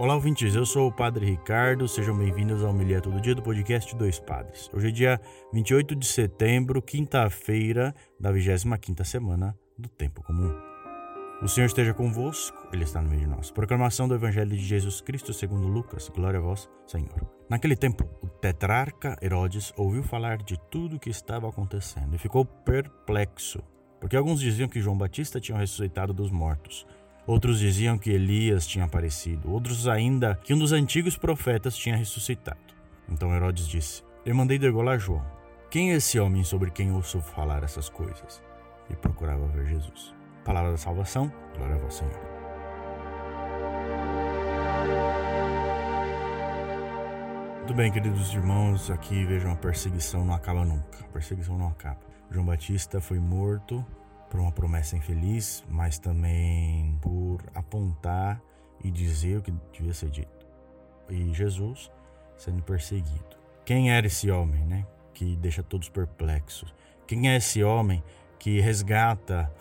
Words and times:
Olá, 0.00 0.14
ouvintes. 0.14 0.54
Eu 0.54 0.64
sou 0.64 0.86
o 0.86 0.92
Padre 0.92 1.26
Ricardo. 1.26 1.88
Sejam 1.88 2.16
bem-vindos 2.16 2.62
ao 2.62 2.72
Milha 2.72 3.00
Todo 3.00 3.20
Dia 3.20 3.34
do 3.34 3.42
podcast 3.42 3.96
Dois 3.96 4.20
Padres. 4.20 4.70
Hoje 4.72 4.86
é 4.86 4.90
dia 4.92 5.20
28 5.52 5.96
de 5.96 6.06
setembro, 6.06 6.80
quinta-feira 6.80 7.92
da 8.20 8.32
25ª 8.32 9.04
semana 9.04 9.58
do 9.76 9.88
Tempo 9.88 10.22
Comum. 10.22 10.54
O 11.42 11.48
Senhor 11.48 11.66
esteja 11.66 11.92
convosco, 11.92 12.56
Ele 12.72 12.84
está 12.84 13.02
no 13.02 13.08
meio 13.08 13.22
de 13.22 13.26
nós. 13.26 13.50
Proclamação 13.50 14.06
do 14.06 14.14
Evangelho 14.14 14.50
de 14.50 14.64
Jesus 14.64 15.00
Cristo 15.00 15.32
segundo 15.32 15.66
Lucas. 15.66 16.08
Glória 16.08 16.38
a 16.38 16.42
vós, 16.42 16.70
Senhor. 16.86 17.28
Naquele 17.50 17.74
tempo, 17.74 18.08
o 18.22 18.28
tetrarca 18.28 19.16
Herodes 19.20 19.74
ouviu 19.76 20.04
falar 20.04 20.36
de 20.38 20.56
tudo 20.70 20.94
o 20.94 21.00
que 21.00 21.10
estava 21.10 21.48
acontecendo 21.48 22.14
e 22.14 22.18
ficou 22.18 22.44
perplexo, 22.44 23.60
porque 23.98 24.16
alguns 24.16 24.38
diziam 24.38 24.68
que 24.68 24.80
João 24.80 24.96
Batista 24.96 25.40
tinha 25.40 25.58
ressuscitado 25.58 26.12
dos 26.12 26.30
mortos 26.30 26.86
Outros 27.28 27.58
diziam 27.58 27.98
que 27.98 28.08
Elias 28.08 28.66
tinha 28.66 28.86
aparecido, 28.86 29.52
outros 29.52 29.86
ainda 29.86 30.34
que 30.42 30.54
um 30.54 30.58
dos 30.58 30.72
antigos 30.72 31.14
profetas 31.14 31.76
tinha 31.76 31.94
ressuscitado. 31.94 32.58
Então 33.06 33.34
Herodes 33.34 33.68
disse: 33.68 34.02
Eu 34.24 34.34
mandei 34.34 34.58
degolar 34.58 34.98
João. 34.98 35.22
Quem 35.70 35.92
é 35.92 35.96
esse 35.96 36.18
homem 36.18 36.42
sobre 36.42 36.70
quem 36.70 36.90
ouço 36.90 37.20
falar 37.20 37.62
essas 37.62 37.90
coisas? 37.90 38.42
E 38.88 38.96
procurava 38.96 39.46
ver 39.48 39.66
Jesus. 39.66 40.14
Palavra 40.42 40.70
da 40.70 40.78
salvação, 40.78 41.30
glória 41.54 41.74
a 41.74 41.78
vós, 41.78 41.92
Senhor. 41.92 42.18
Muito 47.58 47.74
bem, 47.74 47.92
queridos 47.92 48.32
irmãos, 48.32 48.90
aqui 48.90 49.26
vejam 49.26 49.52
a 49.52 49.56
perseguição 49.56 50.24
não 50.24 50.32
acaba 50.32 50.64
nunca. 50.64 51.04
A 51.04 51.08
perseguição 51.08 51.58
não 51.58 51.68
acaba. 51.68 52.00
João 52.30 52.46
Batista 52.46 53.02
foi 53.02 53.18
morto 53.18 53.84
por 54.30 54.40
uma 54.40 54.52
promessa 54.52 54.96
infeliz, 54.96 55.64
mas 55.68 55.98
também 55.98 56.98
por 57.00 57.42
apontar 57.54 58.40
e 58.82 58.90
dizer 58.90 59.38
o 59.38 59.42
que 59.42 59.52
devia 59.72 59.94
ser 59.94 60.10
dito. 60.10 60.46
E 61.08 61.32
Jesus 61.32 61.90
sendo 62.36 62.62
perseguido. 62.62 63.36
Quem 63.64 63.90
era 63.90 64.06
esse 64.06 64.30
homem, 64.30 64.64
né? 64.64 64.86
Que 65.12 65.36
deixa 65.36 65.62
todos 65.62 65.88
perplexos. 65.88 66.72
Quem 67.06 67.28
é 67.28 67.36
esse 67.36 67.62
homem 67.62 68.02
que 68.38 68.60
resgata 68.60 69.52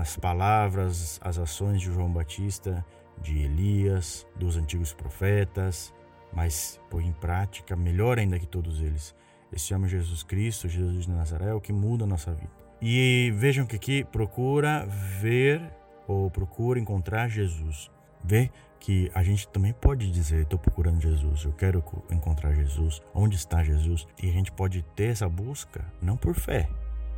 as 0.00 0.16
palavras, 0.16 1.18
as 1.22 1.38
ações 1.38 1.80
de 1.80 1.86
João 1.86 2.12
Batista, 2.12 2.84
de 3.20 3.38
Elias, 3.38 4.26
dos 4.36 4.56
antigos 4.56 4.94
profetas, 4.94 5.92
mas 6.32 6.80
põe 6.88 7.06
em 7.06 7.12
prática, 7.12 7.74
melhor 7.74 8.18
ainda 8.18 8.38
que 8.38 8.46
todos 8.46 8.80
eles. 8.80 9.14
Esse 9.52 9.74
homem 9.74 9.88
Jesus 9.88 10.22
Cristo, 10.22 10.68
Jesus 10.68 11.06
de 11.06 11.10
Nazaré, 11.10 11.48
é 11.48 11.54
o 11.54 11.60
que 11.60 11.72
muda 11.72 12.04
a 12.04 12.06
nossa 12.06 12.32
vida. 12.32 12.67
E 12.80 13.32
vejam 13.36 13.66
que 13.66 13.76
aqui 13.76 14.04
procura 14.04 14.86
ver 14.86 15.60
ou 16.06 16.30
procura 16.30 16.78
encontrar 16.78 17.28
Jesus. 17.28 17.90
Vê 18.24 18.50
que 18.80 19.10
a 19.14 19.22
gente 19.22 19.48
também 19.48 19.72
pode 19.72 20.10
dizer: 20.10 20.42
estou 20.42 20.58
procurando 20.58 21.00
Jesus, 21.00 21.44
eu 21.44 21.52
quero 21.52 21.82
encontrar 22.10 22.54
Jesus, 22.54 23.02
onde 23.14 23.36
está 23.36 23.62
Jesus? 23.62 24.06
E 24.22 24.28
a 24.28 24.32
gente 24.32 24.52
pode 24.52 24.82
ter 24.94 25.10
essa 25.10 25.28
busca 25.28 25.84
não 26.00 26.16
por 26.16 26.34
fé, 26.34 26.68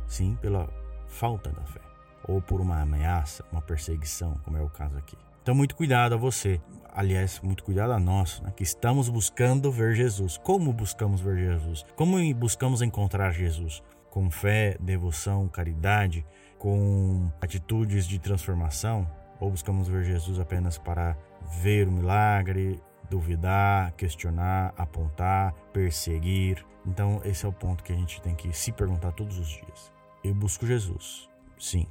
sim 0.07 0.35
pela 0.41 0.69
falta 1.07 1.51
da 1.51 1.63
fé, 1.63 1.81
ou 2.27 2.41
por 2.41 2.59
uma 2.61 2.81
ameaça, 2.81 3.45
uma 3.51 3.61
perseguição, 3.61 4.35
como 4.43 4.57
é 4.57 4.61
o 4.61 4.69
caso 4.69 4.97
aqui. 4.97 5.17
Então, 5.41 5.55
muito 5.55 5.75
cuidado 5.75 6.13
a 6.13 6.17
você, 6.17 6.61
aliás, 6.93 7.39
muito 7.41 7.63
cuidado 7.63 7.93
a 7.93 7.99
nós, 7.99 8.39
né, 8.41 8.53
que 8.55 8.61
estamos 8.61 9.09
buscando 9.09 9.71
ver 9.71 9.95
Jesus. 9.95 10.37
Como 10.37 10.71
buscamos 10.71 11.19
ver 11.19 11.37
Jesus? 11.37 11.83
Como 11.95 12.17
buscamos 12.35 12.83
encontrar 12.83 13.31
Jesus? 13.31 13.81
Com 14.11 14.29
fé, 14.29 14.77
devoção, 14.79 15.47
caridade, 15.47 16.23
com 16.59 17.31
atitudes 17.41 18.05
de 18.05 18.19
transformação? 18.19 19.09
Ou 19.39 19.49
buscamos 19.49 19.87
ver 19.87 20.03
Jesus 20.03 20.39
apenas 20.39 20.77
para 20.77 21.17
ver 21.63 21.87
o 21.87 21.91
milagre, 21.91 22.79
duvidar, 23.09 23.93
questionar, 23.93 24.71
apontar, 24.77 25.53
perseguir? 25.73 26.63
Então, 26.85 27.19
esse 27.25 27.45
é 27.45 27.49
o 27.49 27.53
ponto 27.53 27.83
que 27.83 27.91
a 27.91 27.95
gente 27.95 28.21
tem 28.21 28.35
que 28.35 28.53
se 28.53 28.71
perguntar 28.71 29.13
todos 29.13 29.39
os 29.39 29.47
dias. 29.47 29.91
Eu 30.23 30.35
busco 30.35 30.67
Jesus, 30.67 31.27
sim, 31.57 31.87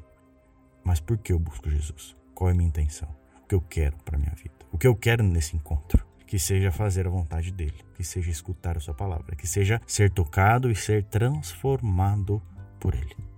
mas 0.84 1.00
por 1.00 1.18
que 1.18 1.32
eu 1.32 1.38
busco 1.38 1.68
Jesus? 1.68 2.16
Qual 2.34 2.48
é 2.48 2.52
a 2.52 2.56
minha 2.56 2.68
intenção? 2.68 3.08
O 3.42 3.46
que 3.48 3.54
eu 3.54 3.60
quero 3.60 3.96
para 4.04 4.18
minha 4.18 4.34
vida? 4.36 4.54
O 4.70 4.78
que 4.78 4.86
eu 4.86 4.94
quero 4.94 5.24
nesse 5.24 5.56
encontro? 5.56 6.09
Que 6.30 6.38
seja 6.38 6.70
fazer 6.70 7.08
a 7.08 7.10
vontade 7.10 7.50
dele, 7.50 7.74
que 7.96 8.04
seja 8.04 8.30
escutar 8.30 8.76
a 8.76 8.80
sua 8.80 8.94
palavra, 8.94 9.34
que 9.34 9.48
seja 9.48 9.82
ser 9.84 10.12
tocado 10.12 10.70
e 10.70 10.76
ser 10.76 11.02
transformado 11.02 12.40
por 12.78 12.94
ele. 12.94 13.29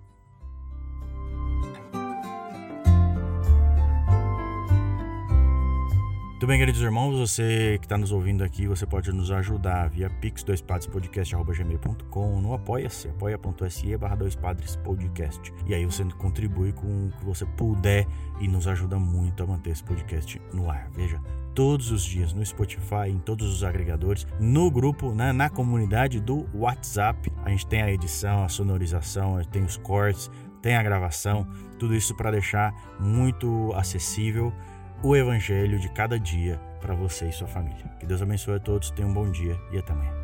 Muito 6.42 6.48
bem, 6.48 6.58
queridos 6.58 6.82
irmãos, 6.82 7.16
você 7.16 7.78
que 7.78 7.84
está 7.84 7.96
nos 7.96 8.10
ouvindo 8.10 8.42
aqui, 8.42 8.66
você 8.66 8.84
pode 8.84 9.12
nos 9.12 9.30
ajudar 9.30 9.88
via 9.88 10.10
pix 10.10 10.42
doispadrespodcast.gmail.com 10.42 12.40
no 12.40 12.52
apoia-se, 12.52 13.06
apoia.se 13.06 13.96
barra 13.96 14.16
doispadrespodcast. 14.16 15.54
E 15.68 15.72
aí 15.72 15.86
você 15.86 16.04
contribui 16.18 16.72
com 16.72 17.06
o 17.06 17.12
que 17.12 17.24
você 17.24 17.46
puder 17.46 18.08
e 18.40 18.48
nos 18.48 18.66
ajuda 18.66 18.98
muito 18.98 19.40
a 19.44 19.46
manter 19.46 19.70
esse 19.70 19.84
podcast 19.84 20.42
no 20.52 20.68
ar. 20.68 20.90
Veja, 20.90 21.20
todos 21.54 21.92
os 21.92 22.02
dias 22.02 22.32
no 22.32 22.44
Spotify, 22.44 23.08
em 23.08 23.20
todos 23.20 23.46
os 23.46 23.62
agregadores, 23.62 24.26
no 24.40 24.68
grupo, 24.68 25.14
né, 25.14 25.30
na 25.30 25.48
comunidade 25.48 26.18
do 26.18 26.48
WhatsApp. 26.52 27.32
A 27.44 27.50
gente 27.50 27.68
tem 27.68 27.82
a 27.82 27.92
edição, 27.92 28.42
a 28.42 28.48
sonorização, 28.48 29.40
tem 29.44 29.62
os 29.62 29.76
cortes, 29.76 30.28
tem 30.60 30.74
a 30.74 30.82
gravação, 30.82 31.46
tudo 31.78 31.94
isso 31.94 32.16
para 32.16 32.32
deixar 32.32 32.74
muito 32.98 33.72
acessível 33.76 34.52
o 35.02 35.16
evangelho 35.16 35.78
de 35.78 35.88
cada 35.88 36.18
dia 36.18 36.60
para 36.80 36.94
você 36.94 37.28
e 37.28 37.32
sua 37.32 37.48
família. 37.48 37.84
Que 37.98 38.06
Deus 38.06 38.22
abençoe 38.22 38.56
a 38.56 38.60
todos, 38.60 38.90
tenham 38.90 39.10
um 39.10 39.14
bom 39.14 39.30
dia 39.30 39.58
e 39.72 39.78
até 39.78 39.92
amanhã. 39.92 40.21